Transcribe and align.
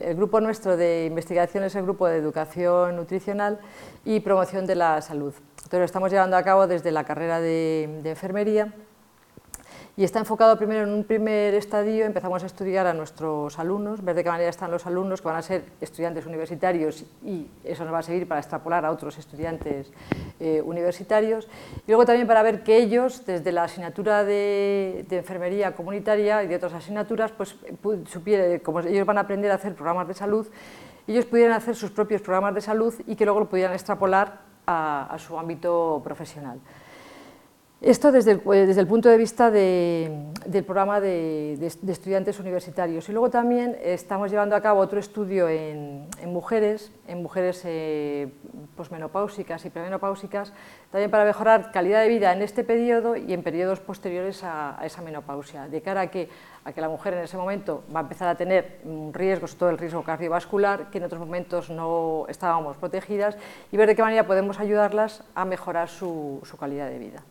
El 0.00 0.16
grupo 0.16 0.40
nuestro 0.40 0.76
de 0.76 1.06
investigación 1.06 1.62
es 1.62 1.76
el 1.76 1.84
grupo 1.84 2.08
de 2.08 2.16
educación 2.16 2.96
nutricional 2.96 3.60
y 4.04 4.18
promoción 4.18 4.66
de 4.66 4.74
la 4.74 5.00
salud. 5.00 5.32
Entonces 5.58 5.78
lo 5.78 5.84
estamos 5.84 6.10
llevando 6.10 6.36
a 6.36 6.42
cabo 6.42 6.66
desde 6.66 6.90
la 6.90 7.04
carrera 7.04 7.38
de, 7.38 8.00
enfermería 8.04 8.74
y 9.96 10.02
está 10.02 10.18
enfocado 10.18 10.56
primero 10.58 10.82
en 10.82 10.92
un 10.92 11.04
primer 11.04 11.54
estadio, 11.54 12.04
empezamos 12.04 12.42
a 12.42 12.46
estudiar 12.46 12.84
a 12.88 12.92
nuestros 12.92 13.56
alumnos, 13.60 14.04
ver 14.04 14.16
de 14.16 14.24
qué 14.24 14.30
manera 14.30 14.50
están 14.50 14.72
los 14.72 14.86
alumnos 14.86 15.22
que 15.22 15.28
van 15.28 15.36
a 15.36 15.42
ser 15.42 15.64
estudiantes 15.80 16.26
universitarios 16.26 17.04
y 17.24 17.46
eso 17.62 17.84
nos 17.84 17.94
va 17.94 17.98
a 18.00 18.02
servir 18.02 18.26
para 18.26 18.40
extrapolar 18.40 18.84
a 18.84 18.90
otros 18.90 19.16
estudiantes 19.18 19.92
eh, 20.40 20.60
universitarios. 20.62 21.46
Y 21.86 21.92
luego 21.92 22.04
también 22.04 22.26
para 22.26 22.42
ver 22.42 22.64
que 22.64 22.76
ellos, 22.76 23.24
desde 23.24 23.52
la 23.52 23.64
asignatura 23.64 24.24
de, 24.24 25.06
enfermería 25.10 25.76
comunitaria 25.76 26.42
y 26.42 26.48
de 26.48 26.56
otras 26.56 26.74
asignaturas, 26.74 27.30
pues 27.30 27.54
supiera, 28.10 28.58
como 28.60 28.80
ellos 28.80 29.06
van 29.06 29.18
a 29.18 29.20
aprender 29.20 29.52
a 29.52 29.54
hacer 29.54 29.76
programas 29.76 30.08
de 30.08 30.14
salud, 30.14 30.48
ellos 31.06 31.24
pudieran 31.24 31.52
hacer 31.52 31.76
sus 31.76 31.92
propios 31.92 32.20
programas 32.20 32.56
de 32.56 32.62
salud 32.62 32.92
y 33.06 33.14
que 33.14 33.24
luego 33.24 33.38
lo 33.38 33.48
pudieran 33.48 33.74
extrapolar 33.74 34.40
a 34.66 35.16
su 35.18 35.38
ámbito 35.38 36.00
profesional. 36.02 36.58
Esto 37.84 38.12
desde 38.12 38.30
el, 38.30 38.38
eh, 38.38 38.64
desde 38.64 38.80
el, 38.80 38.86
punto 38.86 39.10
de 39.10 39.18
vista 39.18 39.50
del 39.50 40.64
programa 40.64 41.02
de, 41.02 41.52
estudiantes 41.86 42.40
universitarios. 42.40 43.06
Y 43.10 43.12
luego 43.12 43.28
también 43.28 43.76
estamos 43.82 44.30
llevando 44.30 44.56
a 44.56 44.62
cabo 44.62 44.80
otro 44.80 44.98
estudio 44.98 45.50
en, 45.50 46.08
mujeres, 46.24 46.92
en 47.06 47.22
mujeres 47.22 47.60
eh, 47.66 48.32
posmenopáusicas 48.74 49.66
y 49.66 49.68
premenopáusicas, 49.68 50.54
también 50.90 51.10
para 51.10 51.26
mejorar 51.26 51.72
calidad 51.72 52.00
de 52.00 52.08
vida 52.08 52.32
en 52.32 52.40
este 52.40 52.64
periodo 52.64 53.16
y 53.16 53.34
en 53.34 53.42
periodos 53.42 53.80
posteriores 53.80 54.42
a, 54.44 54.78
esa 54.82 55.02
menopausia, 55.02 55.68
de 55.68 55.82
cara 55.82 56.00
a 56.00 56.06
que, 56.06 56.30
a 56.64 56.72
que 56.72 56.80
la 56.80 56.88
mujer 56.88 57.12
en 57.12 57.24
ese 57.24 57.36
momento 57.36 57.84
va 57.94 58.00
a 58.00 58.04
empezar 58.04 58.28
a 58.28 58.34
tener 58.34 58.80
riesgos, 59.12 59.56
todo 59.56 59.68
el 59.68 59.76
riesgo 59.76 60.02
cardiovascular, 60.02 60.88
que 60.88 60.96
en 60.96 61.04
otros 61.04 61.20
momentos 61.20 61.68
no 61.68 62.24
estábamos 62.30 62.78
protegidas, 62.78 63.36
y 63.70 63.76
ver 63.76 63.88
de 63.88 63.94
qué 63.94 64.00
manera 64.00 64.26
podemos 64.26 64.58
ayudarlas 64.58 65.22
a 65.34 65.44
mejorar 65.44 65.90
su 65.90 66.40
calidad 66.58 66.88
de 66.88 66.98
vida. 66.98 67.22